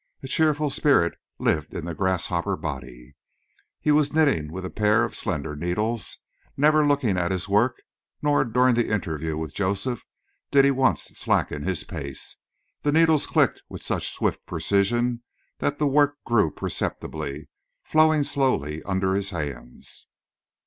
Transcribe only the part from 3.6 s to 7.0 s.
He was knitting with a pair of slender needles, never